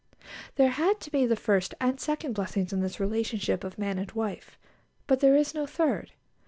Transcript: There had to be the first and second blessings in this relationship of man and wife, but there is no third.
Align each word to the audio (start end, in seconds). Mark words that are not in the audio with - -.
There 0.55 0.69
had 0.71 0.99
to 1.01 1.11
be 1.11 1.27
the 1.27 1.35
first 1.35 1.75
and 1.79 1.99
second 1.99 2.33
blessings 2.33 2.73
in 2.73 2.81
this 2.81 2.99
relationship 2.99 3.63
of 3.63 3.77
man 3.77 3.99
and 3.99 4.11
wife, 4.13 4.57
but 5.05 5.19
there 5.19 5.35
is 5.35 5.53
no 5.53 5.67
third. 5.67 6.13